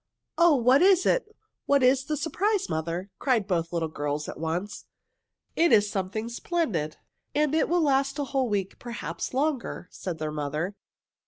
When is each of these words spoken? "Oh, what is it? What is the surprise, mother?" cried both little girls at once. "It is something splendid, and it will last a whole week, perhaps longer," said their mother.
"Oh, 0.39 0.55
what 0.55 0.81
is 0.81 1.05
it? 1.05 1.27
What 1.67 1.83
is 1.83 2.05
the 2.05 2.17
surprise, 2.17 2.67
mother?" 2.69 3.11
cried 3.19 3.45
both 3.45 3.71
little 3.71 3.87
girls 3.87 4.27
at 4.27 4.39
once. 4.39 4.85
"It 5.55 5.71
is 5.71 5.91
something 5.91 6.27
splendid, 6.27 6.97
and 7.35 7.53
it 7.53 7.69
will 7.69 7.83
last 7.83 8.17
a 8.17 8.23
whole 8.23 8.49
week, 8.49 8.79
perhaps 8.79 9.31
longer," 9.31 9.87
said 9.91 10.17
their 10.17 10.31
mother. 10.31 10.73